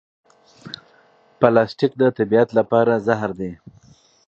پلاستیک 1.39 1.91
د 2.01 2.03
طبیعت 2.17 2.49
لپاره 2.59 2.93
زهر 3.07 3.31
دی. 3.39 3.51